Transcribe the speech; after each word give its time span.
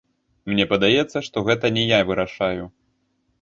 Мне 0.53 0.65
падаецца, 0.71 1.17
што 1.27 1.37
гэта 1.49 1.71
не 1.77 1.83
я 1.97 2.01
вырашаю. 2.09 2.63